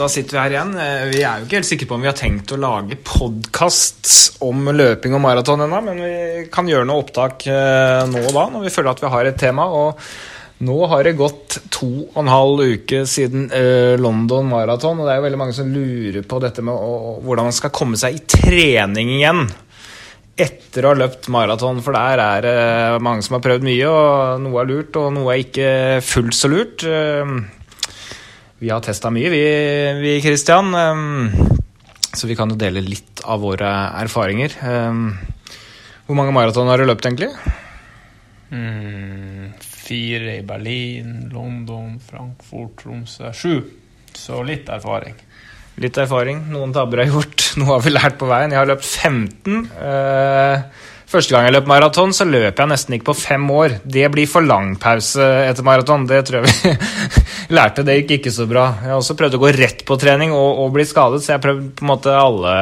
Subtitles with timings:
[0.00, 0.72] da sitter vi her igjen.
[0.80, 4.40] Eh, vi er jo ikke helt sikre på om vi har tenkt å lage podkast
[4.46, 8.46] om løping og maraton ennå, men vi kan gjøre noe opptak eh, nå og da,
[8.54, 9.68] når vi føler at vi har et tema.
[9.68, 10.00] og
[10.60, 15.14] nå har det gått to og en halv uke siden uh, London Marathon, og det
[15.14, 16.76] er jo veldig mange som lurer på dette med
[17.24, 19.46] hvordan man skal komme seg i trening igjen
[20.40, 24.44] etter å ha løpt maraton, for der er det mange som har prøvd mye, og
[24.44, 25.72] noe er lurt, og noe er ikke
[26.04, 26.84] fullt så lurt.
[28.60, 29.44] Vi har testa mye, vi,
[30.02, 30.74] vi Christian.
[30.76, 31.30] Um,
[32.12, 33.70] så vi kan jo dele litt av våre
[34.02, 34.52] erfaringer.
[34.60, 35.14] Um,
[36.04, 37.30] hvor mange maraton har du løpt, egentlig?
[38.52, 43.32] Mm, fire i Berlin, London, Frankfurt, Tromsø.
[43.32, 43.62] Sju.
[44.12, 45.16] Så litt erfaring.
[45.80, 46.44] Litt erfaring.
[46.52, 48.52] Noen tabber har gjort, noe har vi lært på veien.
[48.52, 49.70] Jeg har løpt 15.
[49.72, 53.80] Uh, Første gang jeg løp maraton, så løp jeg nesten ikke på fem år.
[53.82, 56.04] Det blir for lang pause etter maraton.
[56.06, 56.74] Det tror jeg vi
[57.54, 57.84] lærte.
[57.86, 58.66] Det gikk ikke så bra.
[58.80, 61.40] Jeg har også prøvd å gå rett på trening og, og bli skadet, så jeg
[61.40, 62.54] har prøvd på en måte alle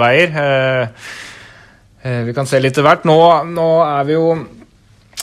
[0.00, 0.40] veier.
[0.42, 1.06] Eh,
[2.02, 3.06] eh, vi kan se litt til hvert.
[3.08, 3.18] Nå,
[3.52, 4.26] nå er vi jo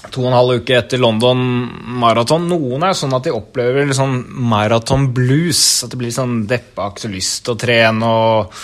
[0.08, 1.42] to og en halv uke etter London
[2.00, 2.48] maraton.
[2.50, 5.64] Noen er sånn at de opplever sånn maraton blues.
[5.84, 8.14] At det blir sånn deppa, ikke så lyst til å trene.
[8.14, 8.62] og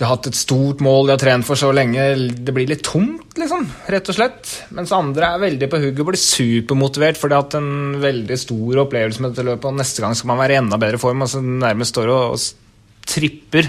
[0.00, 2.00] de har hatt et stort mål de har trent for så lenge.
[2.32, 4.52] Det blir litt tomt, liksom, rett og slett.
[4.72, 8.38] Mens andre er veldig på hugget og blir supermotivert for de har hatt en veldig
[8.40, 11.26] stor opplevelse med dette løpet, og neste gang skal man være i enda bedre form.
[11.26, 13.68] altså Nærmest står og, og tripper.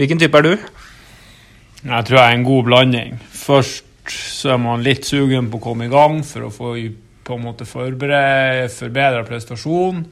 [0.00, 0.68] Hvilken type er du?
[1.86, 3.16] Jeg tror jeg er en god blanding.
[3.30, 6.74] Først så er man litt sugen på å komme i gang for å få
[7.26, 10.02] på en måte forbedra prestasjon.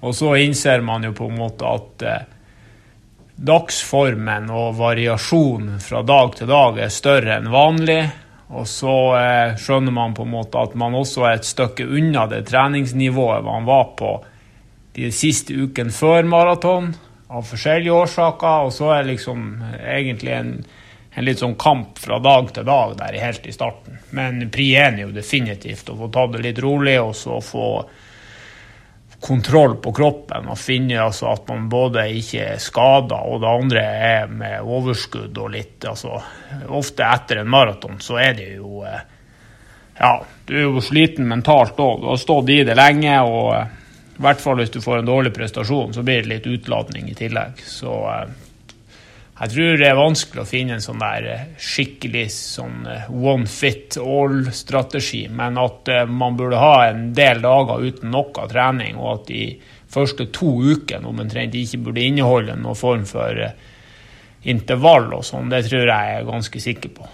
[0.00, 2.28] Og så innser man jo på en måte at eh,
[3.40, 8.02] dagsformen og variasjonen fra dag til dag er større enn vanlig.
[8.50, 12.26] Og så eh, skjønner man på en måte at man også er et stykke unna
[12.28, 14.16] det treningsnivået man var på
[14.98, 16.90] de siste ukene før maraton,
[17.30, 18.66] av forskjellige årsaker.
[18.66, 19.48] Og så er det liksom
[19.78, 20.52] egentlig en,
[21.14, 24.02] en litt sånn kamp fra dag til dag der helt i starten.
[24.10, 27.70] Men pri én er jo definitivt å få tatt det litt rolig og så få
[29.20, 33.82] kontroll på kroppen og finne altså, at man både ikke er skada, og det andre
[33.84, 36.16] er med overskudd og litt altså,
[36.72, 39.02] Ofte etter en maraton så er det jo eh,
[40.00, 40.14] Ja,
[40.48, 42.00] du er jo sliten mentalt òg.
[42.00, 43.74] Du har stått i det lenge, og eh,
[44.16, 47.16] i hvert fall hvis du får en dårlig prestasjon, så blir det litt utladning i
[47.18, 47.60] tillegg.
[47.68, 48.32] Så eh,
[49.40, 53.48] jeg tror det er vanskelig å finne en sånn der eh, skikkelig sånn eh, one
[53.48, 59.14] fit all-strategi, men at eh, man burde ha en del dager uten noe trening, og
[59.14, 59.46] at de
[59.90, 63.40] første to ukene omtrent ikke burde inneholde noen form for
[64.44, 67.08] intervall og sånn, det tror jeg jeg er ganske sikker på.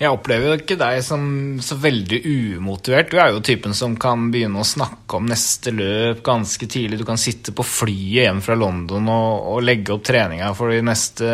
[0.00, 1.24] Jeg opplever jo ikke deg som
[1.60, 2.22] så veldig
[2.56, 3.10] umotivert.
[3.12, 7.02] Du er jo typen som kan begynne å snakke om neste løp ganske tidlig.
[7.02, 10.80] Du kan sitte på flyet hjem fra London og, og legge opp treninga for de
[10.88, 11.28] neste,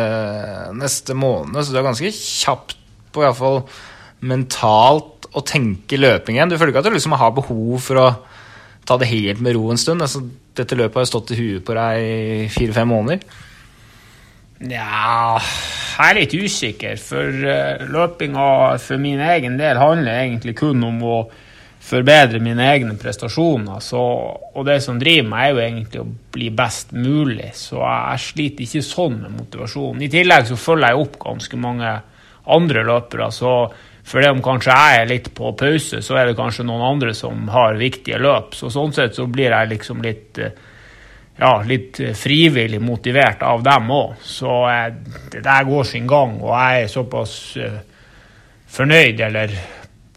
[0.75, 1.63] neste månedene.
[1.63, 2.75] Så du er ganske kjapt
[3.15, 3.61] på iallfall
[4.27, 6.51] mentalt å tenke løpingen.
[6.51, 8.09] Du føler ikke at du liksom har behov for å
[8.87, 10.03] ta det helt med ro en stund?
[10.03, 10.25] Altså,
[10.59, 13.23] dette løpet har jo stått i huet på deg i fire-fem måneder.
[14.75, 15.39] Ja
[15.97, 18.47] Jeg litt usikker, for uh, løpinga
[18.83, 21.17] for min egen del handler egentlig kun om å
[21.87, 23.81] forbedre mine egne prestasjoner.
[23.81, 24.01] Så,
[24.53, 27.49] og det som driver meg, er jo egentlig å bli best mulig.
[27.57, 30.05] Så jeg, sliter ikke sånn med motivasjonen.
[30.05, 31.93] I tillegg så følger jeg opp ganske mange
[32.57, 33.31] andre løpere.
[33.31, 33.53] så
[34.07, 37.49] fordi om kanskje jeg er litt på pause, så er det kanskje noen andre som
[37.51, 38.53] har viktige løp.
[38.55, 40.53] Så sånn sett så blir jeg liksom litt uh,
[41.37, 44.15] ja, litt frivillig motivert av dem òg.
[44.23, 44.87] Så eh,
[45.31, 47.81] det der går sin gang, og jeg er såpass eh,
[48.77, 49.57] fornøyd eller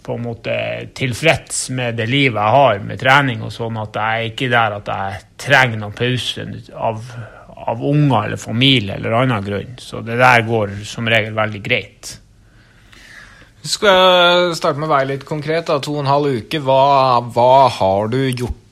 [0.00, 0.54] på en måte
[0.96, 4.78] tilfreds med det livet jeg har med trening og sånn, at jeg er ikke der
[4.78, 7.04] at jeg trenger noen pause av,
[7.68, 9.76] av unger eller familie eller annen grunn.
[9.78, 12.16] Så det der går som regel veldig greit.
[13.60, 15.68] Skal jeg starte med å være litt konkret?
[15.68, 16.62] da, To og en halv uke.
[16.64, 18.69] Hva, hva har du gjort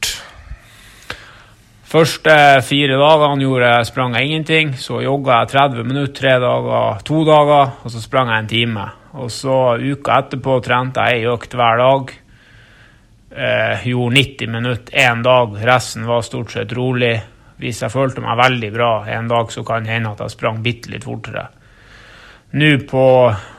[1.88, 2.32] Første
[2.69, 4.75] fire dagene gjorde sprang jeg ingenting.
[4.76, 8.85] Så jogga jeg 30 minutter tre dager, to dager, og så sprang jeg en time.
[9.17, 12.12] Og så uka etterpå trente jeg ei økt hver dag.
[13.29, 17.14] Eh, gjorde 90 minutter én dag, resten var stort sett rolig.
[17.58, 20.61] Hvis jeg følte meg veldig bra en dag, så kan det hende at jeg sprang
[20.64, 21.49] bitte litt fortere.
[22.52, 23.06] Nå på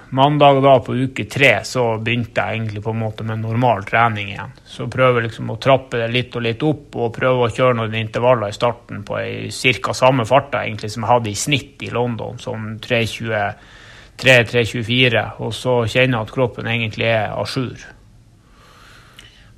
[0.10, 4.28] mandag da på uke tre så begynte jeg egentlig på en måte med normal trening
[4.34, 4.52] igjen.
[4.66, 7.96] Så prøver liksom å trappe det litt og litt opp og prøve å kjøre noen
[8.00, 9.14] intervaller i starten på
[9.50, 9.94] ca.
[9.94, 16.18] samme fart egentlig som jeg hadde i snitt i London, som 3.23-3.24, og så kjenner
[16.18, 17.78] jeg at kroppen egentlig er à jour.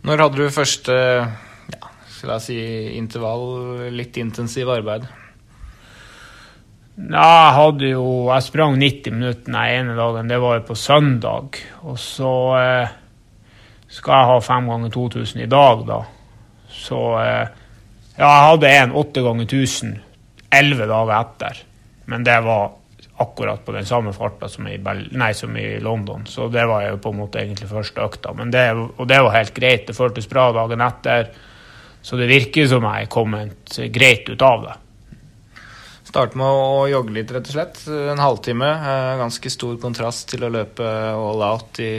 [0.01, 2.59] Når hadde du første ja, skal jeg si
[2.97, 3.45] intervall,
[3.93, 5.05] litt intensiv arbeid?
[7.01, 11.57] Jeg hadde jo Jeg sprang 90 minutter den ene dagen, det var jo på søndag.
[11.87, 12.93] Og så eh,
[13.91, 16.03] skal jeg ha 5 ganger 2000 i dag, da.
[16.71, 17.57] Så eh,
[18.19, 19.97] Ja, jeg hadde en 8 ganger 1000
[20.51, 21.63] elleve dager etter.
[22.11, 22.71] Men det var
[23.21, 24.67] akkurat på den samme farta som
[25.33, 26.25] som i London.
[26.25, 28.33] Så det var jo på en måte egentlig første økta.
[28.33, 29.87] Det, og det var helt greit.
[29.87, 31.29] Det føltes bra dagen etter.
[32.01, 34.77] Så det virker som jeg kommet greit ut av det.
[36.11, 37.77] Starte med å jogge litt, rett og slett.
[37.87, 38.67] En halvtime.
[38.67, 41.93] Eh, ganske stor kontrast til å løpe all out i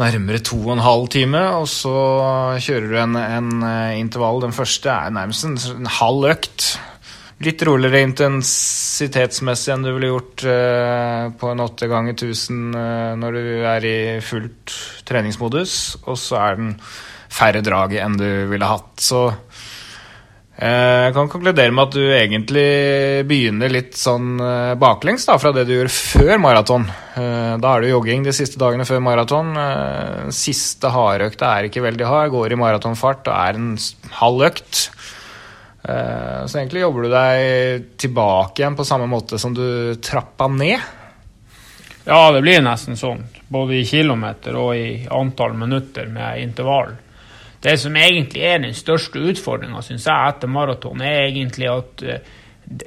[0.00, 1.42] nærmere to og en halv time.
[1.60, 1.94] Og så
[2.58, 4.42] kjører du en, en eh, intervall.
[4.42, 6.66] Den første er nærmest en, en halv økt.
[7.46, 13.38] Litt roligere intensitetsmessig enn du ville gjort uh, på en åtte ganger 1000 uh, når
[13.38, 14.74] du er i fullt
[15.08, 15.76] treningsmodus.
[16.02, 16.74] Og så er den
[17.30, 18.92] færre drag enn du ville hatt.
[19.00, 19.28] Så
[20.60, 22.64] jeg kan konkludere med at du egentlig
[23.24, 24.34] begynner litt sånn
[24.80, 26.84] baklengs da, fra det du gjorde før maraton.
[27.16, 29.54] Da er det jogging de siste dagene før maraton.
[30.36, 33.72] Siste hardøkta er ikke veldig hard, går i maratonfart og er en
[34.20, 34.84] halv økt.
[35.82, 40.80] Eh, så egentlig jobber du deg tilbake igjen på samme måte som du trappa ned?
[42.04, 43.24] Ja, det blir nesten sånn.
[43.48, 46.94] Både i kilometer og i antall minutter med intervall.
[47.60, 52.30] Det som egentlig er den største utfordringa, syns jeg, etter maraton, er egentlig at eh,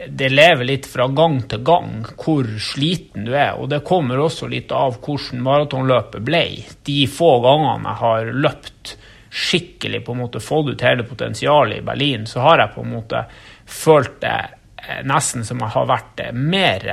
[0.08, 3.58] det lever litt fra gang til gang hvor sliten du er.
[3.60, 6.44] Og det kommer også litt av hvordan maratonløpet ble.
[6.88, 8.96] De få gangene jeg har løpt
[9.34, 12.92] skikkelig på en måte fått ut hele potensialet i Berlin, så har jeg på en
[12.94, 13.24] måte
[13.66, 14.40] følt det
[14.78, 16.90] eh, nesten som jeg har vært eh, mer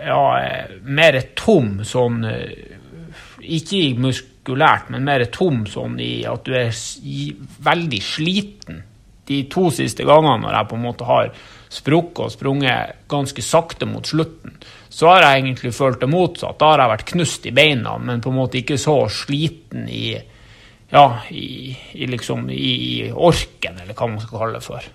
[0.00, 0.22] ja,
[0.82, 2.22] mer tom sånn
[3.40, 6.74] Ikke muskulært, men mer tom sånn i at du er
[7.64, 8.82] veldig sliten.
[9.30, 11.32] De to siste gangene når jeg på en måte har
[11.70, 14.56] sprukket og sprunget ganske sakte mot slutten,
[14.90, 16.58] så har jeg egentlig følt det motsatt.
[16.58, 20.16] Da har jeg vært knust i beina, men på en måte ikke så sliten i,
[20.90, 24.88] ja, i, i, liksom, i orken, eller hva man skal kalle det for.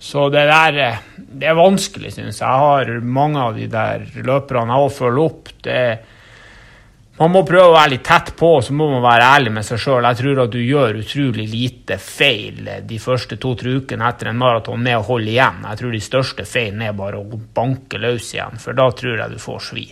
[0.00, 0.78] Så det der
[1.16, 2.48] det er vanskelig, synes jeg.
[2.48, 5.50] Jeg har mange av de der løperne jeg òg følger opp.
[5.62, 5.82] Det,
[7.20, 9.80] man må prøve å være litt tett på, så må man være ærlig med seg
[9.82, 10.06] sjøl.
[10.08, 14.80] Jeg tror at du gjør utrolig lite feil de første to-tre ukene etter en maraton
[14.80, 15.60] med å holde igjen.
[15.68, 19.34] Jeg tror de største feilene er bare å banke løs igjen, for da tror jeg
[19.34, 19.84] du får svi.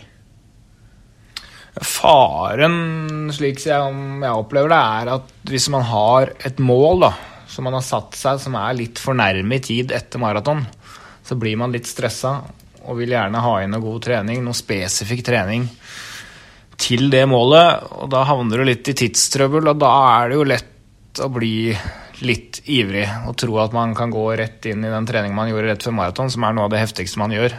[1.85, 4.01] Faren, slik jeg,
[4.33, 7.13] opplever det, er at hvis man har et mål da,
[7.49, 10.65] som man har satt seg som er litt for nærme i tid etter maraton,
[11.21, 12.39] så blir man litt stressa
[12.89, 15.69] og vil gjerne ha inn noe god trening, noe spesifikk trening
[16.79, 17.85] til det målet.
[17.99, 21.53] Og da havner du litt i tidstrøbbel, og da er det jo lett å bli
[22.19, 25.71] litt ivrig og tro at man kan gå rett inn i den treningen man gjorde
[25.71, 27.55] rett før maraton, som er noe av det heftigste man gjør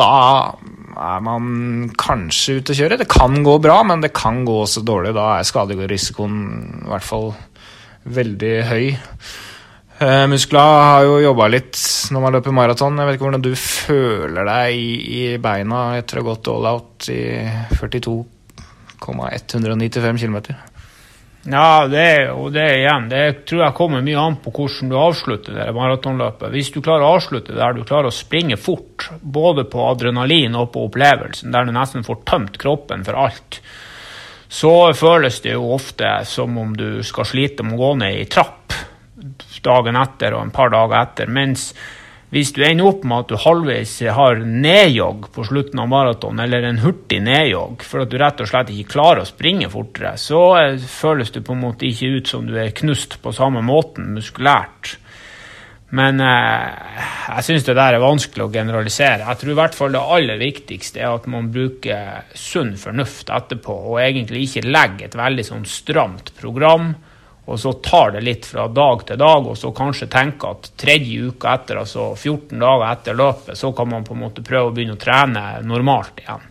[0.00, 0.54] da
[1.00, 2.98] er man kanskje ute å kjøre.
[3.00, 5.14] Det kan gå bra, men det kan gå også dårlig.
[5.16, 6.36] Da er skaderisikoen
[6.84, 7.32] i hvert fall
[8.10, 8.84] veldig høy.
[10.00, 11.76] Uh, muskla har jo jobba litt
[12.08, 12.96] når man løper maraton.
[12.96, 16.64] Jeg vet ikke hvordan du føler deg i, i beina etter å ha gått all
[16.70, 17.44] out i
[17.76, 20.38] 42,195 km.
[21.52, 25.52] Ja, det, og det igjen, det tror jeg kommer mye an på hvordan du avslutter
[25.56, 26.52] det maratonløpet.
[26.52, 30.72] Hvis du klarer å avslutte der du klarer å springe fort, både på adrenalin og
[30.72, 33.60] på opplevelsen, der du nesten får tømt kroppen for alt,
[34.48, 38.28] så føles det jo ofte som om du skal slite med å gå ned i
[38.32, 38.59] trapp
[39.64, 41.26] dagen etter og en par dager etter.
[41.30, 41.72] mens
[42.30, 46.62] hvis du ender opp med at du halvveis har nedjogg på slutten av maraton, eller
[46.62, 50.38] en hurtig nedjogg, for at du rett og slett ikke klarer å springe fortere, så
[50.78, 54.94] føles du på en måte ikke ut som du er knust på samme måten muskulært.
[55.98, 57.02] Men eh,
[57.34, 59.26] jeg syns det der er vanskelig å generalisere.
[59.26, 63.74] Jeg tror i hvert fall det aller viktigste er at man bruker sunn fornuft etterpå,
[63.90, 66.92] og egentlig ikke legger et veldig sånn stramt program
[67.46, 71.30] og så tar det litt fra dag til dag, og så kanskje tenke at tredje
[71.30, 74.74] uka etter, altså 14 dager etter løpet, så kan man på en måte prøve å
[74.76, 76.46] begynne å trene normalt igjen.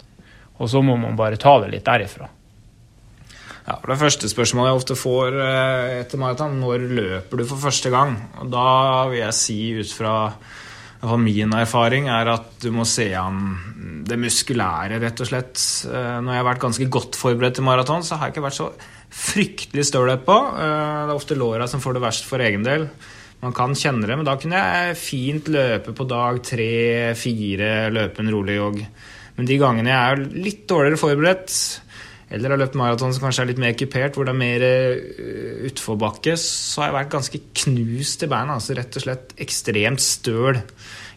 [0.60, 2.28] Og så må man bare ta det litt derifra.
[3.70, 7.92] Ja, Det første spørsmålet jeg ofte får eh, etter maraton, når løper du for første
[7.94, 8.16] gang?
[8.42, 10.16] Og Da vil jeg si ut fra
[11.00, 15.62] min erfaring er at du må se an det muskulære, rett og slett.
[15.88, 18.58] Eh, når jeg har vært ganske godt forberedt til maraton, så har jeg ikke vært
[18.58, 18.72] så
[19.10, 20.36] fryktelig stølhet på.
[20.36, 22.90] Eh, det er ofte låra som får det verst for egen del.
[23.40, 28.34] Man kan kjenne det, men da kunne jeg fint løpe på dag tre-fire, løpe en
[28.34, 28.82] rolig jogg.
[29.38, 31.54] Men de gangene jeg er litt dårligere forberedt,
[32.30, 35.68] eller har løpt maraton som kanskje er litt mer kupert, hvor det er mer uh,
[35.70, 38.58] utforbakke, så har jeg vært ganske knust i beina.
[38.58, 40.60] Altså rett og slett ekstremt støl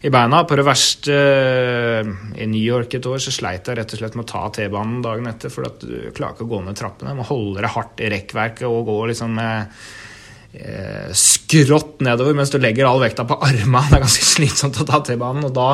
[0.02, 0.42] i beina.
[0.48, 4.16] På det verste uh, i New York et år så sleit jeg rett og slett
[4.16, 7.12] med å ta T-banen dagen etter, for at du klarer ikke å gå ned trappene.
[7.12, 9.84] Du må holde deg hardt i rekkverket og gå liksom med
[10.56, 13.84] uh, skrått nedover mens du legger all vekta på armene.
[13.90, 15.44] Det er ganske slitsomt å ta T-banen.
[15.50, 15.68] og da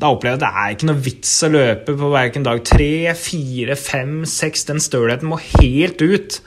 [0.00, 2.92] da opplever jeg at det er ikke noe vits å løpe på verken dag tre,
[3.18, 4.64] fire, fem, seks.
[4.70, 6.40] Den stølheten må helt ut.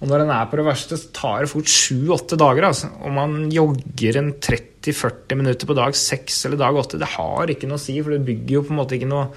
[0.00, 2.68] Og når den er på det verste, så tar det fort sju-åtte dager.
[2.70, 2.90] Altså.
[3.04, 7.68] Om man jogger en 30-40 minutter på dag seks eller dag åtte, det har ikke
[7.70, 9.28] noe å si, for det bygger jo på en måte ikke noe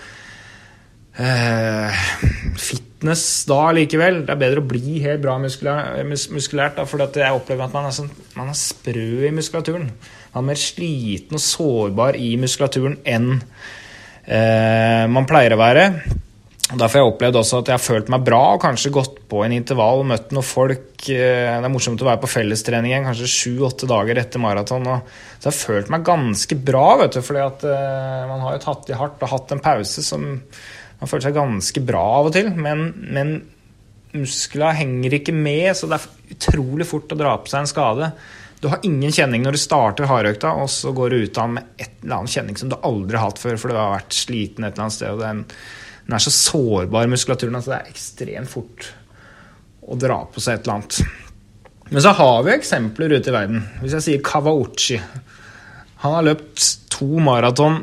[1.24, 2.06] eh,
[2.60, 4.24] fitness da likevel.
[4.28, 6.04] Det er bedre å bli helt bra muskulært,
[6.36, 9.92] muskulært da, for jeg opplever at man er, sånn, man er sprø i muskulaturen.
[10.38, 15.86] Han er mer sliten og sårbar i muskulaturen enn eh, man pleier å være.
[16.68, 19.40] Derfor har jeg opplevd også at jeg har følt meg bra og kanskje gått på
[19.46, 20.90] en intervall, møtt noen folk.
[21.08, 24.90] Eh, det er morsomt å være på fellestrening igjen, kanskje sju-åtte dager etter maraton.
[25.38, 28.66] Så jeg har følt meg ganske bra, vet du, fordi at uh, man har jo
[28.66, 30.28] tatt i hardt og hatt en pause som
[30.98, 33.36] Man føler seg ganske bra av og til, men, men
[34.18, 38.08] muskler henger ikke med, så det er utrolig fort å dra på seg en skade.
[38.62, 41.68] Du har ingen kjenning når du starter hardøkta, og så går du ut av med
[41.78, 44.66] et eller annet kjenning som du aldri har hatt før, for du har vært sliten
[44.66, 45.14] et eller annet sted.
[45.14, 45.44] og den,
[46.08, 48.90] den er så sårbar, muskulaturen, at det er ekstremt fort
[49.88, 51.28] å dra på seg et eller annet.
[51.88, 53.62] Men så har vi eksempler ute i verden.
[53.84, 54.98] Hvis jeg sier Kawauchi
[56.04, 57.80] Han har løpt to maraton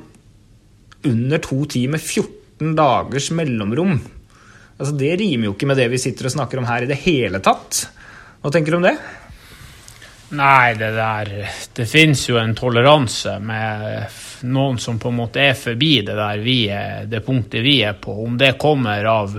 [1.04, 3.96] under to timer, 14 dagers mellomrom.
[4.78, 6.98] Altså, det rimer jo ikke med det vi sitter og snakker om her i det
[7.04, 7.86] hele tatt.
[8.42, 8.94] Hva tenker du om det?
[10.28, 11.30] Nei, det der
[11.74, 16.40] Det fins jo en toleranse med noen som på en måte er forbi det der
[16.42, 18.16] vi er, det punktet vi er på.
[18.24, 19.38] Om det kommer av,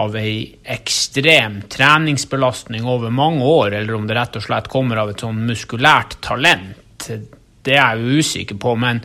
[0.00, 5.12] av ei ekstrem treningsbelastning over mange år, eller om det rett og slett kommer av
[5.12, 8.74] et sånn muskulært talent, det er jeg jo usikker på.
[8.80, 9.02] Men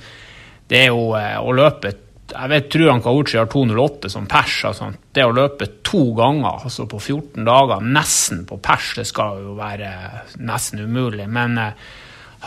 [0.67, 4.25] det er jo eh, å løpe et jeg vet, tror han Kauchi har 2,08 som
[4.29, 4.57] pers.
[4.69, 4.89] Altså.
[5.15, 9.55] Det å løpe to ganger altså på 14 dager, nesten på pers, det skal jo
[9.57, 9.91] være
[10.43, 11.27] nesten umulig.
[11.31, 11.88] Men eh,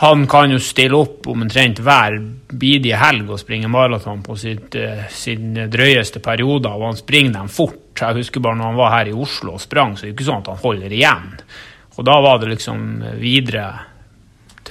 [0.01, 5.07] han kan jo stille opp omtrent hver bidige helg og springe maraton på sitt, eh,
[5.09, 7.79] sin drøyeste periode, og han springer dem fort.
[7.99, 10.29] Jeg husker bare når han var her i Oslo og sprang, så det er ikke
[10.29, 11.31] sånn at han holder igjen.
[11.97, 12.85] Og da var det liksom
[13.19, 13.65] videre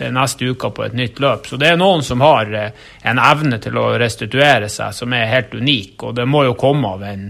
[0.01, 1.47] til neste uke på et nytt løp.
[1.47, 2.73] Så det er noen som har eh,
[3.07, 6.87] en evne til å restituere seg som er helt unik, og det må jo komme
[6.97, 7.23] av en,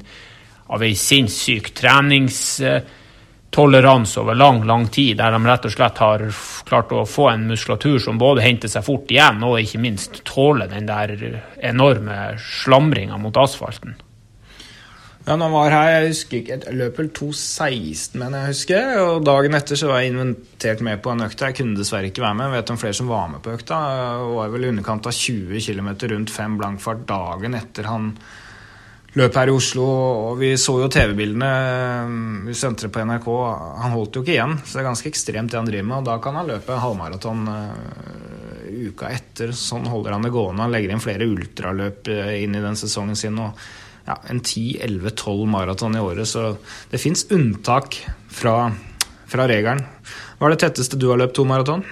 [0.70, 6.18] av en sinnssyk treningstoleranse over lang, lang tid, der de rett og slett har
[6.68, 10.66] klart å få en muskulatur som både henter seg fort igjen, og ikke minst tåler
[10.70, 11.08] den der
[11.72, 13.92] enorme slamringa mot asfalten.
[15.30, 18.88] Når han var her, jeg husker ikke, jeg løp vel 2,16, men jeg husker.
[18.98, 21.44] Og dagen etter så var jeg inventert med på en økt.
[21.46, 22.48] Jeg kunne dessverre ikke være med.
[22.48, 23.76] Jeg vet om flere som var med på økta.
[23.94, 28.08] Det var vel i underkant av 20 km rundt fem blankfart dagen etter han
[29.20, 29.86] løp her i Oslo.
[30.30, 31.50] Og vi så jo TV-bildene.
[32.48, 33.28] Vi sendte det på NRK.
[33.84, 35.98] Han holdt jo ikke igjen, så det er ganske ekstremt det han driver med.
[36.00, 39.54] Og da kan han løpe halvmaraton uh, uka etter.
[39.54, 40.66] Sånn holder han det gående.
[40.66, 43.38] Han legger inn flere ultraløp eh, inn i den sesongen sin.
[43.38, 43.62] og
[44.10, 46.56] ja, en 10-11-12 maraton i året, så
[46.90, 48.72] det fins unntak fra,
[49.26, 49.84] fra, regelen.
[50.38, 51.84] Hva er det tetteste du har løpt to maraton?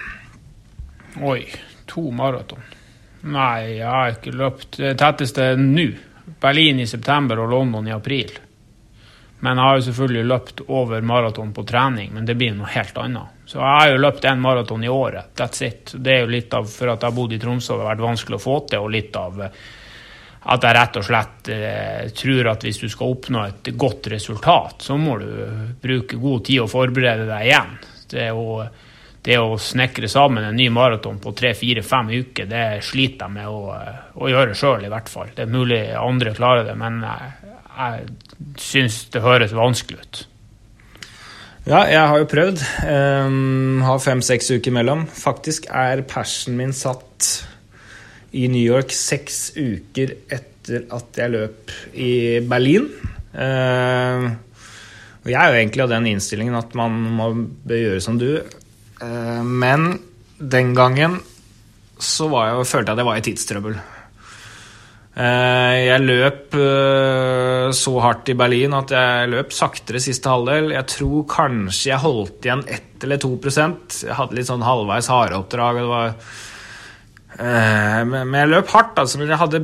[1.23, 1.45] Oi,
[1.87, 2.61] to maraton.
[3.31, 5.89] Nei, jeg har ikke løpt det tetteste nå.
[6.39, 8.35] Berlin i september og London i april.
[9.39, 12.97] Men jeg har jo selvfølgelig løpt over maraton på trening, men det blir noe helt
[12.99, 13.35] annet.
[13.47, 15.31] Så jeg har jo løpt én maraton i året.
[15.39, 15.95] That's it.
[15.95, 17.93] Det er jo litt av for at jeg har bodd i Tromsø og det har
[17.93, 19.39] vært vanskelig å få til, og litt av
[20.39, 24.85] at jeg rett og slett eh, tror at hvis du skal oppnå et godt resultat,
[24.85, 25.31] så må du
[25.81, 27.73] bruke god tid og forberede deg igjen.
[28.09, 28.61] Det å,
[29.25, 33.75] det å snekre sammen en ny maraton på tre-fire-fem uker, det sliter jeg med å,
[34.15, 35.35] å gjøre sjøl, i hvert fall.
[35.35, 40.25] Det er mulig andre klarer det, men jeg, jeg syns det høres vanskelig ut.
[41.67, 42.61] Ja, jeg har jo prøvd.
[42.87, 45.03] Um, har fem-seks uker mellom.
[45.11, 47.27] Faktisk er persen min satt
[48.31, 52.11] i New York seks uker etter at jeg løp i
[52.45, 52.89] Berlin.
[53.33, 54.29] Uh,
[55.19, 57.29] og jeg er jo egentlig av den innstillingen at man må
[57.69, 58.31] gjøre som du.
[59.01, 59.95] Uh, men
[60.39, 61.19] den gangen
[61.99, 63.79] så jeg, følte jeg at jeg var i tidstrøbbel.
[65.19, 66.53] Uh, jeg løp
[67.75, 70.71] så hardt i Berlin at jeg løp saktere siste halvdel.
[70.77, 75.81] Jeg tror kanskje jeg holdt igjen 1 eller 2% Jeg hadde litt sånn halvveis hareoppdrag.
[75.81, 76.48] og det var Eh,
[77.39, 79.19] men jeg løp hardt, altså.
[79.21, 79.61] Men jeg hadde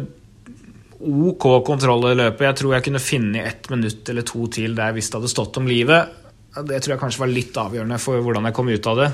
[1.06, 2.46] ok kontroll i løpet.
[2.48, 5.60] Jeg tror jeg kunne finne ett minutt eller to til der hvis det hadde stått
[5.62, 6.14] om livet.
[6.56, 9.10] Det tror jeg kanskje var litt avgjørende for hvordan jeg kom ut av det.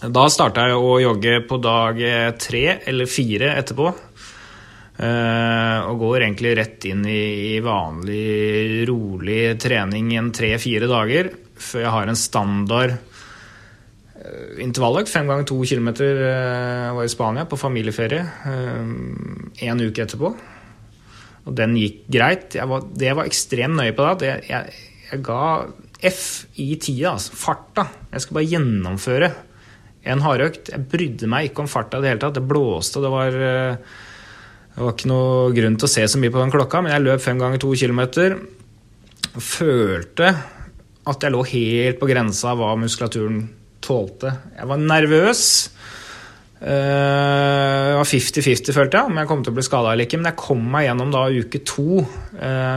[0.00, 1.98] Da starta jeg å jogge på dag
[2.40, 3.90] tre eller fire etterpå.
[5.00, 12.10] Og går egentlig rett inn i vanlig, rolig trening en tre-fire dager før jeg har
[12.10, 12.98] en standard
[14.62, 15.10] intervalløkt.
[15.12, 16.22] Fem ganger to kilometer
[16.96, 20.32] var i Spania på familieferie en uke etterpå.
[21.48, 22.56] Og den gikk greit.
[22.58, 24.74] Jeg var, det var ekstremt nøye på det, jeg,
[25.10, 25.44] jeg ga
[26.00, 26.24] F
[26.60, 27.86] i tida, altså farta.
[28.12, 29.30] Jeg skal bare gjennomføre
[30.10, 30.70] en hardøkt.
[30.72, 32.38] Jeg brydde meg ikke om farta i det hele tatt.
[32.38, 33.36] Det blåste, det var
[34.70, 37.04] Det var ikke noe grunn til å se så mye på den klokka, men jeg
[37.04, 38.38] løp fem ganger to kilometer.
[39.34, 40.30] Og følte
[41.10, 43.42] at jeg lå helt på grensa av hva muskulaturen
[43.84, 44.32] tålte.
[44.56, 45.44] Jeg var nervøs.
[46.60, 50.18] Det var 50-50, følte jeg, om jeg kom til å bli skada eller ikke.
[50.20, 52.02] Men jeg kom meg gjennom da uke to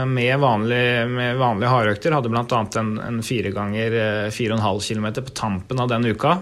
[0.08, 2.16] med vanlige, med vanlige hardøkter.
[2.16, 2.62] Hadde bl.a.
[2.80, 3.98] en, en fire ganger
[4.32, 6.38] 4,5 km på tampen av den uka.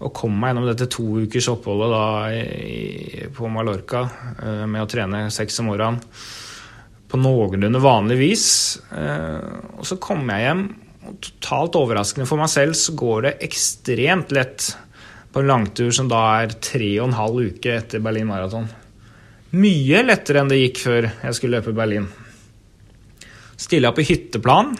[0.00, 4.02] Og kom meg gjennom dette to ukers oppholdet da i, på Mallorca
[4.68, 6.00] med å trene seks om morgenen
[7.06, 8.48] på noenlunde vanlig vis.
[8.90, 10.66] Og så kom jeg hjem,
[11.22, 14.72] totalt overraskende for meg selv så går det ekstremt lett
[15.32, 18.68] på en langtur som da er tre og en halv uke etter Berlin Marathon.
[19.56, 22.08] Mye lettere enn det gikk før jeg skulle løpe Berlin.
[23.56, 24.72] Stiller jeg på hytteplan,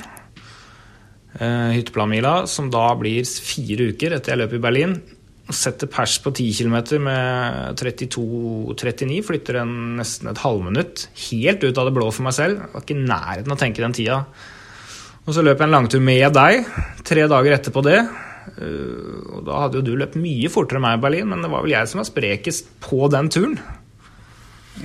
[1.41, 4.97] uh, hytteplanmila, som da blir fire uker etter jeg løper i Berlin.
[5.47, 11.07] Setter pers på 10 km med 32-39, flytter den nesten et halvminutt.
[11.29, 12.65] Helt ut av det blå for meg selv.
[12.65, 14.23] Jeg var ikke i nærheten av å tenke den tida.
[15.27, 16.69] Og så løp jeg en langtur med deg
[17.07, 17.99] tre dager etterpå det.
[19.35, 21.65] Og da hadde jo du løpt mye fortere enn meg i Berlin, men det var
[21.65, 23.57] vel jeg som var sprekest på den turen.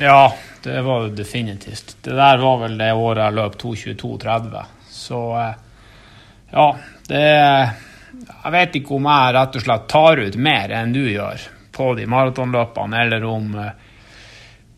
[0.02, 1.98] Ja, det var jo definitivt.
[2.02, 4.74] Det der var vel det året jeg løp 2.22,30.
[4.90, 5.22] Så
[6.52, 6.68] ja,
[7.08, 11.46] det Jeg vet ikke om jeg rett og slett tar ut mer enn du gjør
[11.72, 13.54] på de maratonløpene, eller om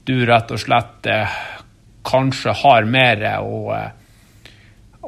[0.03, 1.07] du rett og slett
[2.03, 3.73] kanskje har mer å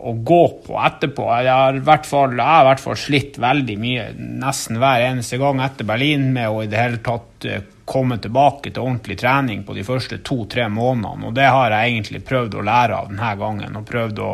[0.05, 1.23] å gå på etterpå.
[1.41, 5.63] Jeg har, fall, jeg har i hvert fall slitt veldig mye nesten hver eneste gang
[5.65, 7.47] etter Berlin med å i det hele tatt
[7.85, 11.29] komme tilbake til ordentlig trening på de første to-tre månedene.
[11.29, 13.77] Og det har jeg egentlig prøvd å lære av denne gangen.
[13.79, 14.31] Og prøvd å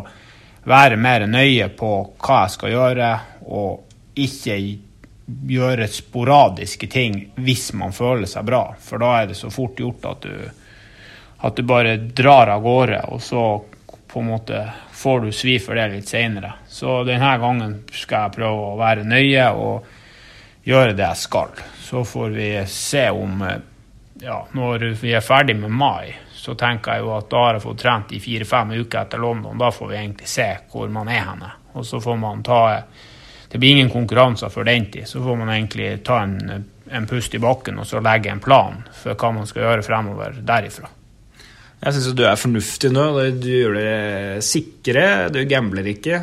[0.71, 3.11] være mer nøye på hva jeg skal gjøre,
[3.47, 4.57] og ikke
[5.51, 8.65] gjøre sporadiske ting hvis man føler seg bra.
[8.79, 10.35] For da er det så fort gjort at du,
[11.47, 13.45] at du bare drar av gårde, og så
[14.11, 14.63] på en måte
[15.01, 16.53] får du svi for det litt seinere.
[16.69, 19.87] Så denne gangen skal jeg prøve å være nøye og
[20.67, 21.61] gjøre det jeg skal.
[21.81, 23.43] Så får vi se om
[24.21, 27.63] ja, Når vi er ferdig med mai, så tenker jeg jo at da har jeg
[27.63, 29.57] fått trent i fire-fem uker etter London.
[29.57, 31.49] Da får vi egentlig se hvor man er henne.
[31.73, 32.61] Og så får man ta
[33.51, 35.07] Det blir ingen konkurranser før den tid.
[35.07, 38.83] Så får man egentlig ta en, en pust i bakken og så legge en plan
[38.93, 40.87] for hva man skal gjøre fremover derifra.
[41.81, 43.07] Jeg syns du er fornuftig nå.
[43.41, 45.05] Du gjør det sikre.
[45.33, 46.19] Du gambler ikke.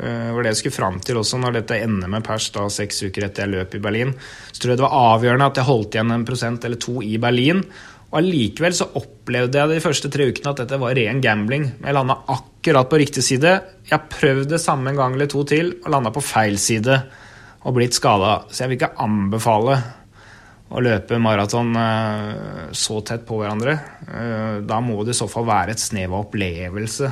[0.00, 3.02] Det var det jeg skulle fram til også når dette ender med pers da seks
[3.08, 4.12] uker etter jeg løp i Berlin.
[4.52, 7.16] Så tror jeg det var avgjørende at jeg holdt igjen en prosent eller to i
[7.20, 7.62] Berlin.
[8.10, 11.66] Og allikevel så opplevde jeg de første tre ukene at dette var ren gambling.
[11.78, 13.54] Jeg landa akkurat på riktig side.
[13.86, 17.00] Jeg har prøvd det samme en gang eller to til og landa på feil side
[17.60, 18.42] og blitt skada.
[18.50, 19.80] Så jeg vil ikke anbefale
[20.70, 21.74] å løpe maraton
[22.76, 23.74] så tett på hverandre.
[24.62, 27.10] Da må det i så fall være et snev av opplevelse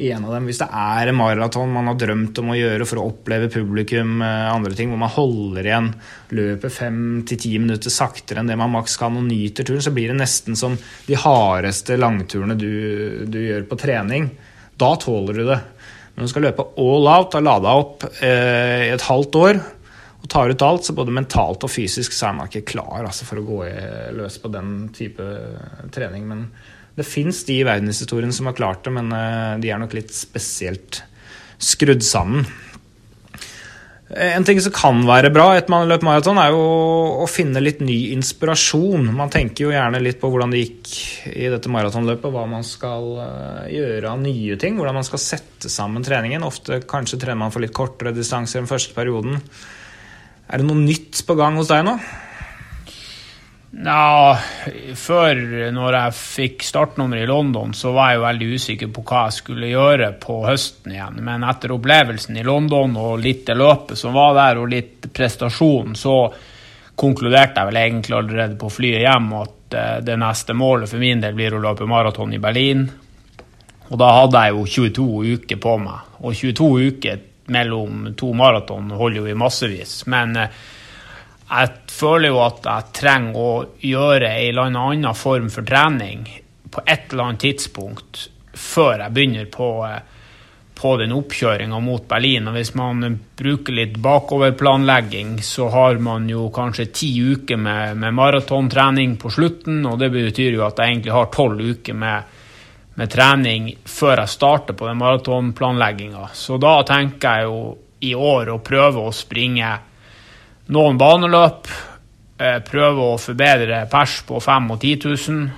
[0.00, 0.46] i en av dem.
[0.48, 4.20] Hvis det er en maraton man har drømt om å gjøre for å oppleve publikum,
[4.22, 5.90] andre ting, hvor man holder igjen
[6.36, 9.92] løper fem til ti minutter saktere enn det man maks kan og nyter turen, så
[9.94, 12.70] blir det nesten som de hardeste langturene du,
[13.28, 14.30] du gjør på trening.
[14.80, 15.60] Da tåler du det.
[16.14, 19.60] Men du skal løpe all out og lada opp eh, i et halvt år,
[20.20, 23.24] og tar ut alt, så både mentalt og fysisk så er man ikke klar altså,
[23.28, 23.60] for å gå
[24.18, 25.24] løs på den type
[25.94, 26.26] trening.
[26.28, 26.46] Men
[26.98, 29.08] det fins de i verdenshistorien som har klart det, men
[29.62, 31.02] de er nok litt spesielt
[31.60, 32.44] skrudd sammen.
[34.10, 36.62] En ting som kan være bra etter man har løpt maraton, er jo
[37.22, 39.06] å finne litt ny inspirasjon.
[39.14, 40.94] Man tenker jo gjerne litt på hvordan det gikk
[41.30, 43.06] i dette maratonløpet, hva man skal
[43.70, 46.42] gjøre av nye ting, hvordan man skal sette sammen treningen.
[46.42, 49.38] Ofte kanskje trener man for litt kortere distanser enn første perioden.
[50.50, 51.94] Er det noe nytt på gang hos deg nå?
[53.70, 54.34] Nja,
[54.98, 55.38] før
[55.70, 59.36] når jeg fikk startnummer i London, så var jeg jo veldig usikker på hva jeg
[59.36, 61.20] skulle gjøre på høsten igjen.
[61.22, 65.94] Men etter opplevelsen i London og litt det løpet som var der, og litt prestasjon,
[65.94, 66.16] så
[66.98, 71.22] konkluderte jeg vel egentlig allerede på flyet hjem at uh, det neste målet for min
[71.22, 72.88] del blir å løpe maraton i Berlin.
[73.86, 76.10] Og da hadde jeg jo 22 uker på meg.
[76.26, 80.04] Og 22 uker mellom to maraton holder jo i massevis.
[80.10, 80.60] Men uh,
[81.50, 83.50] jeg føler jo at jeg trenger å
[83.82, 86.22] gjøre en eller annen form for trening
[86.70, 89.68] på et eller annet tidspunkt før jeg begynner på,
[90.78, 92.46] på den oppkjøringa mot Berlin.
[92.50, 98.14] Og hvis man bruker litt bakoverplanlegging, så har man jo kanskje ti uker med, med
[98.14, 102.36] maratontrening på slutten, og det betyr jo at jeg egentlig har tolv uker med,
[103.00, 106.28] med, trening før jeg starter på den maratonplanlegginga.
[106.36, 107.60] Så da tenker jeg jo
[108.04, 109.70] i år å prøve å springe
[110.74, 111.70] noen baneløp.
[112.40, 115.48] Eh, prøve å forbedre pers på 5 og 10 000.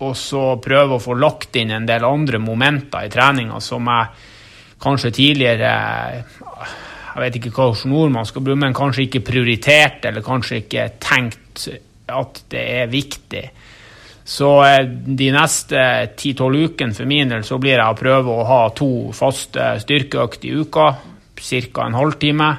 [0.00, 4.28] Og så prøve å få lagt inn en del andre momenter i treninga som jeg
[4.80, 5.72] kanskje tidligere
[7.10, 10.84] Jeg vet ikke hvilke ord man skal bruke, men kanskje ikke prioritert, eller kanskje ikke
[11.02, 11.66] tenkt
[12.06, 13.42] at det er viktig.
[14.30, 15.80] Så eh, de neste
[16.14, 20.52] 10-12 ukene for min del så blir jeg å prøve å ha to faste styrkeøkter
[20.52, 20.86] i uka,
[21.40, 21.86] ca.
[21.86, 22.50] en halvtime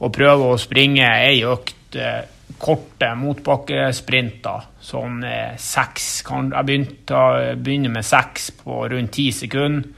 [0.00, 2.20] og prøve å springe ei økt eh,
[2.60, 4.68] korte motbakkesprinter.
[4.84, 9.88] Sånn eh, seks Jeg begynner med seks på rundt ti sekunder.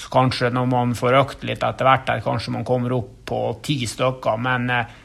[0.00, 3.40] Så kanskje når man får økt litt etter hvert, der kanskje man kommer opp på
[3.64, 4.36] ti stykker.
[4.40, 4.98] Men eh,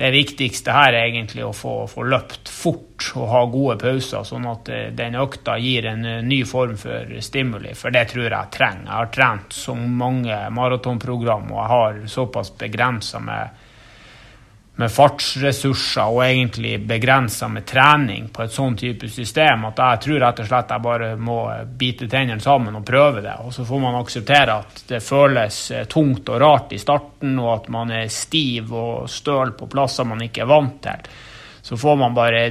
[0.00, 4.46] det viktigste her er egentlig å få, få, løpt fort og ha gode pauser, sånn
[4.48, 7.74] at eh, den økta gir en eh, ny form for stimuli.
[7.76, 8.86] For det tror jeg jeg trenger.
[8.86, 13.60] Jeg har trent så mange maratonprogram, og jeg har såpass begrensa med
[14.78, 20.22] med fartsressurser og egentlig begrensa med trening på et sånn type system at jeg tror
[20.22, 21.36] rett og slett jeg bare må
[21.82, 23.34] bite tennene sammen og prøve det.
[23.44, 27.52] Og så får man akseptere at det føles eh, tungt og rart i starten, og
[27.58, 31.08] at man er stiv og støl på plasser man ikke er vant til.
[31.60, 32.44] Så får man bare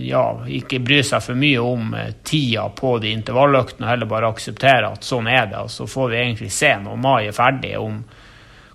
[0.00, 4.94] ja, ikke bry seg for mye om eh, tida på de intervalløktene, heller bare akseptere
[4.94, 5.60] at sånn er det.
[5.66, 8.00] Og så får vi egentlig se når mai er ferdig, om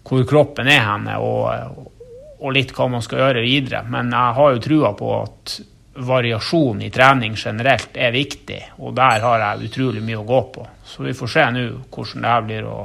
[0.10, 1.18] hvor kroppen er henne.
[1.18, 1.96] og
[2.40, 3.84] og litt hva man skal gjøre videre.
[3.92, 5.60] Men jeg har jo trua på at
[6.00, 10.66] variasjon i trening generelt er viktig, og der har jeg utrolig mye å gå på.
[10.86, 12.80] Så vi får se nå hvordan det her blir å,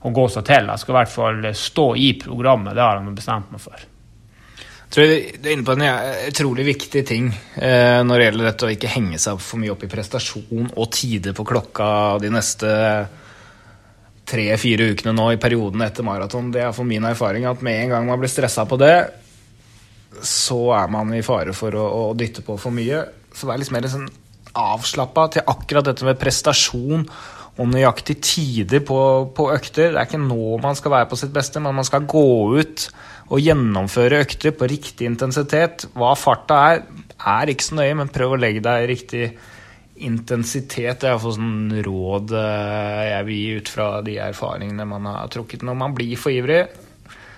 [0.00, 0.70] å, gå seg til.
[0.72, 3.86] Jeg skal i hvert fall stå i programmet, det har jeg bestemt meg for.
[4.86, 5.86] Jeg tror du er inne på en
[6.28, 9.82] utrolig viktig ting eh, når det gjelder dette å ikke henge seg for mye opp
[9.82, 11.88] i prestasjon og tider på klokka
[12.22, 12.70] de neste
[14.26, 16.50] tre-fire ukene nå i perioden etter maraton.
[16.54, 18.96] Det er for min erfaring at med en gang man blir stressa på det,
[20.26, 23.04] så er man i fare for å, å dytte på for mye.
[23.36, 24.08] Så vær litt mer sånn
[24.56, 27.04] avslappa til akkurat dette med prestasjon
[27.56, 28.98] og nøyaktig tider på,
[29.36, 29.92] på, økter.
[29.92, 32.88] Det er ikke nå man skal være på sitt beste, men man skal gå ut
[33.26, 35.86] og gjennomføre økter på riktig intensitet.
[35.96, 36.82] Hva farta er,
[37.16, 39.30] er ikke så nøye, men prøv å legge deg riktig
[40.04, 45.08] intensitet det er iallfall sånn råd eh, jeg vil gi ut fra de erfaringene man
[45.08, 45.64] har trukket.
[45.66, 46.62] Når man blir for ivrig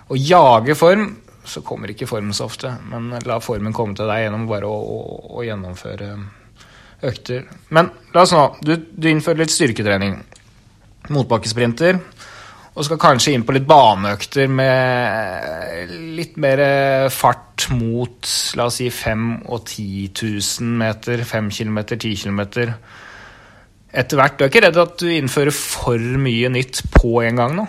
[0.09, 1.09] og jager form,
[1.49, 2.73] så kommer ikke formen så ofte.
[2.90, 4.99] Men la formen komme til deg gjennom bare å, å,
[5.38, 6.11] å gjennomføre
[7.09, 7.47] økter.
[7.75, 10.18] Men la oss nå Du, du innfører litt styrketrening.
[11.14, 12.01] Motbakkesprinter.
[12.75, 16.62] Og skal kanskje inn på litt baneøkter med litt mer
[17.11, 22.41] fart mot la oss si 5 og 10 000 meter, 5 km, 10 km.
[23.89, 24.37] Etter hvert.
[24.39, 27.69] Du er ikke redd at du innfører for mye nytt på en gang nå?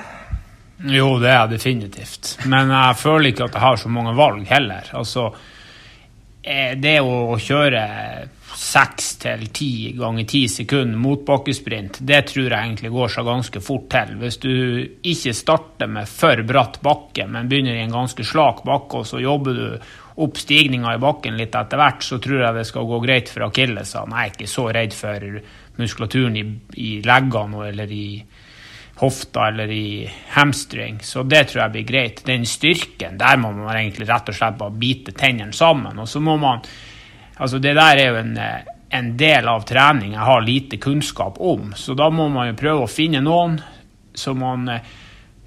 [0.88, 2.34] Jo, det er jeg definitivt.
[2.48, 4.88] Men jeg føler ikke at jeg har så mange valg heller.
[4.96, 5.30] Altså,
[6.42, 7.84] det å kjøre
[8.60, 13.88] seks til ti ganger ti sekunder motbakkesprint, det tror jeg egentlig går seg ganske fort
[13.94, 14.16] til.
[14.20, 14.52] Hvis du
[15.12, 19.22] ikke starter med for bratt bakke, men begynner i en ganske slak bakke, og så
[19.24, 23.00] jobber du opp stigninga i bakken litt etter hvert, så tror jeg det skal gå
[23.06, 24.16] greit for akillesene.
[24.16, 25.40] Jeg er ikke så redd for
[25.80, 26.46] muskulaturen i,
[26.84, 28.08] i leggene eller i
[29.00, 32.22] hofta eller i hamstring, så det tror jeg blir greit.
[32.28, 36.00] Den styrken, der må man egentlig rett og slett bare bite tennene sammen.
[36.00, 36.66] Og så må man
[37.40, 38.34] Altså, det der er jo en,
[38.92, 41.70] en del av trening jeg har lite kunnskap om.
[41.72, 43.54] Så da må man jo prøve å finne noen
[44.12, 44.66] som man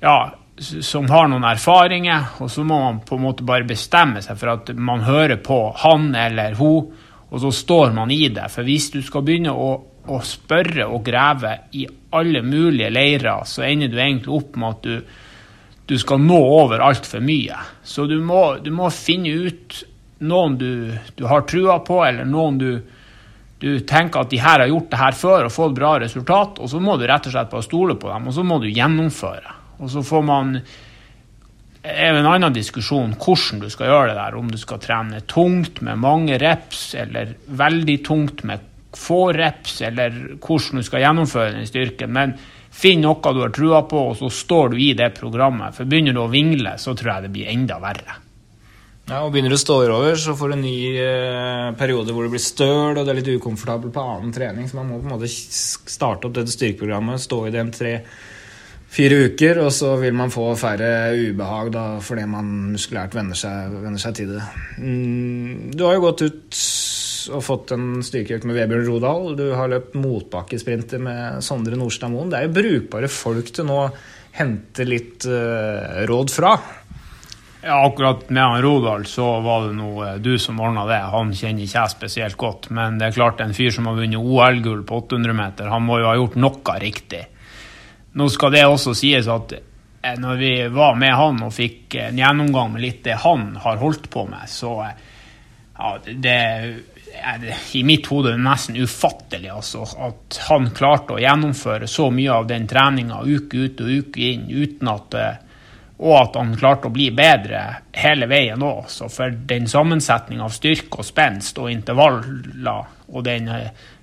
[0.01, 0.17] ja,
[0.59, 4.55] som har noen erfaringer, og så må man på en måte bare bestemme seg for
[4.55, 6.93] at man hører på han eller hun,
[7.33, 8.49] og så står man i det.
[8.53, 9.71] For hvis du skal begynne å,
[10.11, 11.87] å spørre og grave i
[12.17, 15.21] alle mulige leirer, så ender du egentlig opp med at du,
[15.93, 17.59] du skal nå over altfor mye.
[17.85, 19.83] Så du må, du må finne ut
[20.23, 22.71] noen du, du har trua på, eller noen du,
[23.63, 26.71] du, tenker at de her har gjort det her før og fått bra resultat, og
[26.71, 29.59] så må du rett og slett bare stole på dem, og så må du gjennomføre.
[29.83, 30.57] Og så får man
[31.83, 34.37] er en annen diskusjon hvordan du skal gjøre det der.
[34.39, 40.19] Om du skal trene tungt med mange reps, eller veldig tungt med få reps, eller
[40.37, 42.13] hvordan du skal gjennomføre den styrken.
[42.13, 42.35] Men
[42.73, 45.77] finn noe du har trua på, og så står du i det programmet.
[45.77, 48.21] For begynner du å vingle, så tror jeg det blir enda verre.
[49.11, 52.27] Ja, og Begynner du å stå over, så får du en ny eh, periode hvor
[52.27, 54.69] du blir støl og det er litt ukomfortabel på annen trening.
[54.71, 59.19] Så man må på en måte starte opp dette styrkeprogrammet, stå i det en tre-fire
[59.27, 64.05] uker, og så vil man få færre ubehag da, fordi man muskulært venner seg, venner
[64.05, 64.47] seg til det.
[64.79, 66.63] Mm, du har jo gått ut
[67.31, 69.33] og fått en styrkeøkt med Vebjørn Rodal.
[69.39, 72.33] Du har løpt motbakkesprinter med Sondre Nordstad Moen.
[72.33, 73.79] Det er jo brukbare folk til nå
[74.33, 76.55] hente litt uh, råd fra.
[77.63, 80.99] Ja, akkurat med han Rodal så var det noe eh, du som ordna det.
[81.13, 82.71] Han kjenner ikke jeg spesielt godt.
[82.75, 86.01] Men det er klart en fyr som har vunnet OL-gull på 800 meter, han må
[86.01, 87.23] jo ha gjort noe riktig.
[88.19, 92.19] Nå skal det også sies at eh, når vi var med han og fikk en
[92.19, 96.41] gjennomgang med litt det han har holdt på med, så ja, det
[97.73, 102.67] i mitt hode nesten ufattelig altså, at han klarte å gjennomføre så mye av den
[102.71, 105.19] treninga uke ut og uke inn uten at
[106.03, 107.61] og at han klarte å bli bedre
[107.95, 108.89] hele veien òg.
[108.91, 113.51] For den sammensetning av styrke og spenst og intervaller og den,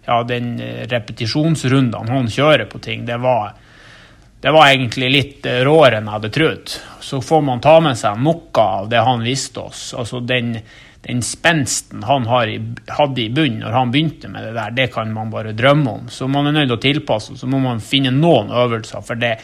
[0.06, 0.54] ja, den
[0.88, 3.52] repetisjonsrundene han kjører på ting, det var,
[4.40, 6.78] det var egentlig litt råere enn jeg hadde trodd.
[7.04, 9.90] Så får man ta med seg noe av det han viste oss.
[9.98, 10.56] altså den,
[11.08, 12.58] den spensten han i,
[12.92, 16.10] hadde i bunnen når han begynte med det der, det kan man bare drømme om.
[16.12, 19.02] Så man er nødt å tilpasse, så må man finne noen øvelser.
[19.02, 19.38] for det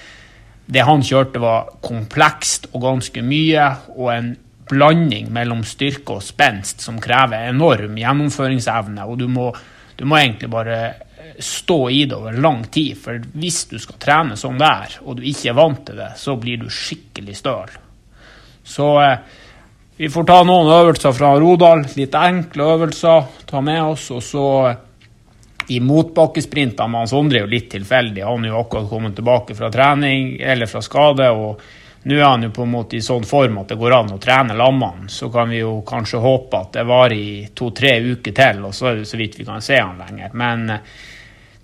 [0.66, 4.32] det han kjørte, var komplekst og ganske mye, og en
[4.70, 9.06] blanding mellom styrke og spenst som krever enorm gjennomføringsevne.
[9.06, 9.52] Og du må,
[9.98, 10.80] du må egentlig bare
[11.42, 15.26] stå i det over lang tid, for hvis du skal trene sånn der, og du
[15.28, 17.74] ikke er vant til det, så blir du skikkelig støl.
[18.66, 19.42] Så eh,
[19.98, 24.48] vi får ta noen øvelser fra Rodal, litt enkle øvelser, ta med oss, og så
[25.72, 28.26] i motbakkesprintene med Sondre er jo litt tilfeldig.
[28.26, 31.30] Han er jo akkurat kommet tilbake fra trening eller fra skade.
[31.32, 31.62] og
[32.06, 34.20] Nå er han jo på en måte i sånn form at det går an å
[34.22, 35.10] trene lammene.
[35.10, 38.92] Så kan vi jo kanskje håpe at det varer i to-tre uker til, og så
[38.92, 40.36] er det så vidt vi kan se han lenger.
[40.38, 40.84] Men eh,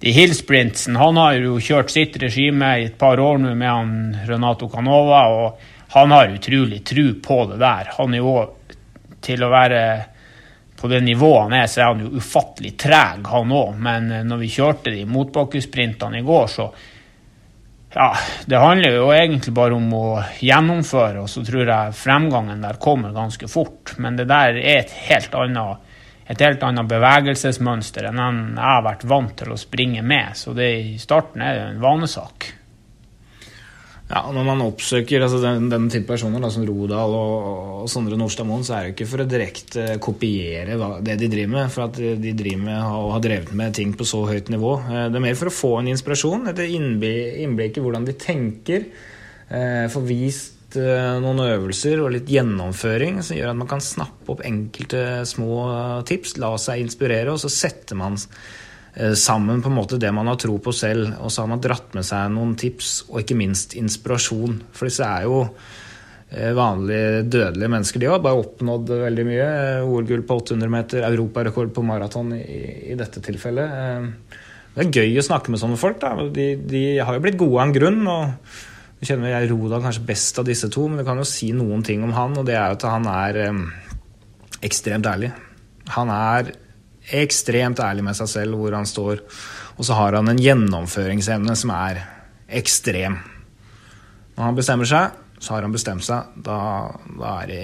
[0.02, 3.94] de hillsprintsen Han har jo kjørt sitt regime i et par år nå med han
[4.26, 7.92] Renato Canova, og han har utrolig tru på det der.
[7.98, 8.36] Han er jo
[9.22, 9.82] til å være
[10.82, 13.76] på det nivået han er, så er han jo ufattelig treg, han òg.
[13.78, 16.72] Men eh, når vi kjørte de motbakkesprintene i går, så
[17.92, 18.14] Ja,
[18.48, 23.12] det handler jo egentlig bare om å gjennomføre, og så tror jeg fremgangen der kommer
[23.12, 23.98] ganske fort.
[24.00, 25.90] Men det der er et helt annet
[26.32, 30.38] et helt annet bevegelsesmønster enn jeg har vært vant til å springe med.
[30.40, 32.48] Så det i starten er det en vanesak.
[34.12, 37.36] Ja, Når man oppsøker altså den, den type personer da, som Rodal og,
[37.84, 41.30] og Sondre Nordstad Moen, så er det ikke for å direkte kopiere da, det de
[41.32, 41.72] driver med.
[41.72, 44.74] For at de driver med og har drevet med ting på så høyt nivå.
[44.84, 48.90] Eh, det er mer for å få en inspirasjon, et innblikk i hvordan de tenker.
[49.48, 54.36] Eh, få vist eh, noen øvelser og litt gjennomføring som gjør at man kan snappe
[54.36, 55.62] opp enkelte små
[56.08, 58.20] tips, la seg inspirere, og så setter man
[59.16, 61.14] sammen på en måte det man har tro på selv.
[61.24, 64.58] Og så har man dratt med seg noen tips, og ikke minst inspirasjon.
[64.76, 68.04] For disse er jo eh, vanlige dødelige mennesker.
[68.04, 69.50] De har bare oppnådd veldig mye.
[69.88, 72.44] OL-gull på 800 meter, europarekord på maraton i,
[72.92, 73.78] i, dette tilfellet.
[73.80, 74.42] Eh,
[74.76, 76.00] det er gøy å snakke med sånne folk.
[76.04, 76.28] Da.
[76.32, 78.04] De, de har jo blitt gode av en grunn.
[78.08, 78.60] og
[79.02, 81.82] du kjenner jeg Rodal kanskje best av disse to, men du kan jo si noen
[81.82, 83.64] ting om han, og det er jo at han er eh,
[84.68, 85.32] ekstremt ærlig.
[85.96, 86.52] Han er
[87.16, 89.24] ekstremt ærlig med seg selv hvor han står.
[89.78, 92.04] Og så har han en gjennomføringsevne som er
[92.62, 93.18] ekstrem.
[94.36, 96.34] Når han bestemmer seg, så har han bestemt seg.
[96.46, 96.58] Da,
[97.18, 97.62] da er det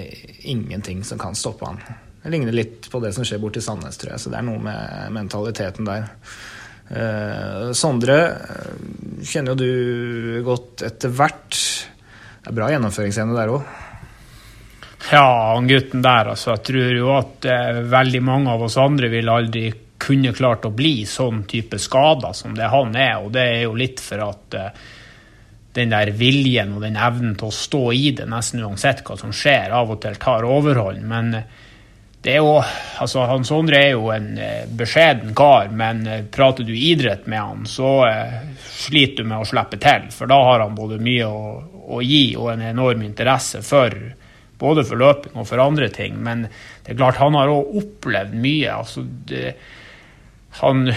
[0.50, 1.80] ingenting som kan stoppe han.
[2.22, 4.22] Det ligner litt på det som skjer borti Sandnes, tror jeg.
[4.22, 6.08] Så det er noe med mentaliteten der.
[6.88, 8.72] Eh, Sondre eh,
[9.22, 11.60] kjenner jo du godt etter hvert.
[12.42, 13.76] Det er bra gjennomføringsevne der òg.
[15.10, 16.52] Ja, han gutten der, altså.
[16.56, 20.74] Jeg tror jo at eh, veldig mange av oss andre vil aldri kunne klart å
[20.74, 23.16] bli sånn type skader som det han er.
[23.22, 24.82] Og det er jo litt for at eh,
[25.78, 29.32] den der viljen og den evnen til å stå i det nesten uansett hva som
[29.32, 31.00] skjer, av og til tar overhånd.
[31.08, 31.48] Men eh,
[32.22, 32.54] det er jo
[32.98, 37.38] Altså, han Sondre er jo en eh, beskjeden kar, men eh, prater du idrett med
[37.38, 40.08] han, så eh, sliter du med å slippe til.
[40.12, 41.52] For da har han både mye å,
[41.94, 43.94] å gi og en enorm interesse for
[44.58, 46.18] både for løping og for andre ting.
[46.22, 46.46] Men
[46.84, 48.72] det er klart, han har òg opplevd mye.
[48.72, 49.54] altså det,
[50.60, 50.94] han Ja,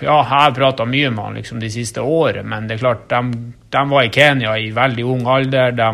[0.00, 3.52] jeg har prata mye med han liksom de siste årene, men det er klart, de,
[3.70, 5.76] de, var i Kenya i veldig ung alder.
[5.76, 5.90] De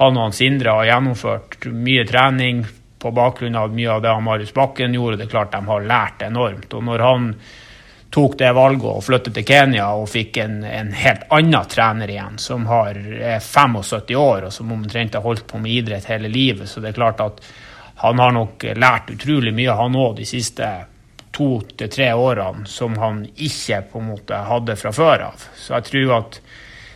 [0.00, 2.62] han og Sindre har gjennomført mye trening
[3.00, 5.18] på bakgrunn av mye av det han Marius Bakken gjorde.
[5.18, 6.72] Det er klart de har lært enormt.
[6.76, 7.26] Og når han
[8.10, 12.38] tok det valget og flyttet til Kenya og fikk en, en helt annen trener igjen,
[12.42, 16.68] som har, er 75 år og som omtrent har holdt på med idrett hele livet,
[16.68, 17.42] så det er klart at
[18.00, 20.66] han har nok lært utrolig mye, han òg, de siste
[21.30, 25.44] to til tre årene som han ikke på en måte hadde fra før av.
[25.54, 26.40] Så jeg tror at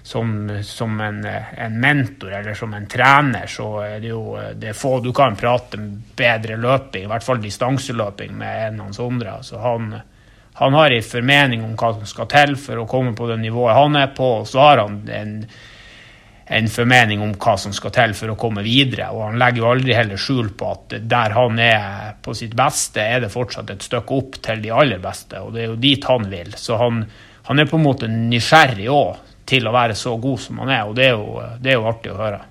[0.04, 0.32] som,
[0.64, 4.98] som en, en, mentor eller som en trener, så er det jo det er få
[5.00, 5.80] du kan prate
[6.16, 9.38] bedre løping, i hvert fall distanseløping, med enn Hans Sondre.
[9.38, 9.94] Altså han,
[10.56, 13.74] han har en formening om hva som skal til for å komme på det nivået
[13.74, 15.32] han er på, og så har han en,
[16.46, 19.08] en formening om hva som skal til for å komme videre.
[19.10, 23.02] Og han legger jo aldri heller skjul på at der han er på sitt beste,
[23.02, 26.06] er det fortsatt et stykke opp til de aller beste, og det er jo dit
[26.06, 26.54] han vil.
[26.60, 27.02] Så han,
[27.50, 30.86] han er på en måte nysgjerrig òg til å være så god som han er,
[30.86, 32.44] og det er jo, det er jo artig å høre.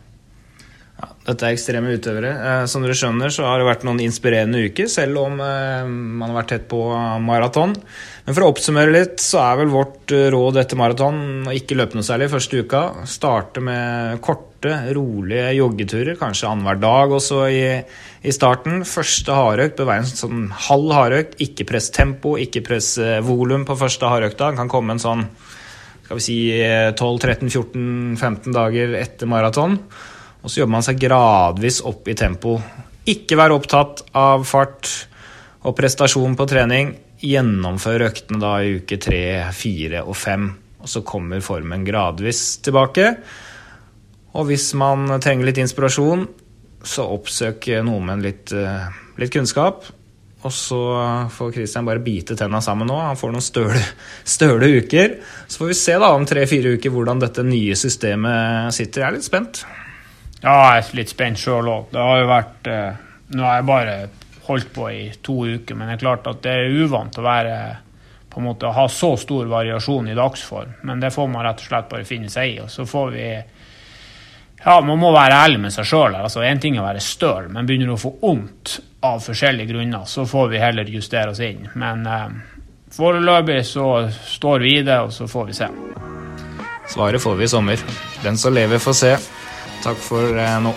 [1.24, 2.32] Dette er ekstreme utøvere.
[2.36, 6.34] Eh, som dere skjønner, så har det vært noen inspirerende uker, selv om eh, man
[6.34, 6.82] har vært tett på
[7.24, 7.76] maraton.
[8.26, 11.78] Men for å oppsummere litt, så er vel vårt eh, råd etter maraton å ikke
[11.80, 12.84] løpe noe særlig første uka.
[13.08, 17.66] Starte med korte, rolige joggeturer, kanskje annenhver dag også i,
[18.28, 18.84] i starten.
[18.88, 21.40] Første hardøkt bør være en sånn halv hardøkt.
[21.48, 24.52] Ikke press tempo, ikke press volum på første hardøkta.
[24.52, 25.30] Den kan komme en sånn
[26.04, 26.42] skal vi si
[27.00, 29.80] 12-13-14-15 dager etter maraton.
[30.44, 32.58] Og så jobber man seg gradvis opp i tempo.
[33.08, 34.90] Ikke være opptatt av fart
[35.64, 36.92] og prestasjon på trening.
[37.24, 39.24] Gjennomfør øktene da i uke 3,
[39.56, 40.48] 4 og 5.
[40.84, 43.14] Og så kommer formen gradvis tilbake.
[44.36, 46.26] Og hvis man trenger litt inspirasjon,
[46.84, 48.88] så oppsøk noe med litt, eh,
[49.22, 49.86] litt kunnskap.
[50.44, 50.80] Og så
[51.32, 52.98] får Christian bare bite tenna sammen nå.
[53.00, 53.84] Han får noen støle,
[54.36, 55.16] støle uker.
[55.48, 59.06] Så får vi se da om tre-fire uker hvordan dette nye systemet sitter.
[59.06, 59.64] Jeg er litt spent.
[60.44, 61.88] Ja, jeg er litt spent sjøl òg.
[61.94, 63.02] Det har jo vært eh,
[63.34, 63.96] Nå har jeg bare
[64.44, 67.56] holdt på i to uker, men det er klart at det er uvant å være
[68.34, 70.74] på en måte ha så stor variasjon i dagsform.
[70.90, 72.58] Men det får man rett og slett bare finne seg i.
[72.64, 73.28] Og så får vi
[74.64, 76.16] ja, man må være ærlig med seg sjøl.
[76.16, 79.74] Altså, Én ting er å være støl, men begynner du å få vondt av forskjellige
[79.74, 81.66] grunner, så får vi heller justere oss inn.
[81.80, 82.28] Men eh,
[82.96, 85.70] foreløpig så står vi i det, og så får vi se.
[86.94, 87.84] Svaret får vi i sommer.
[88.24, 89.14] Den som lever, får se.
[89.84, 90.72] Takk for eh, nå.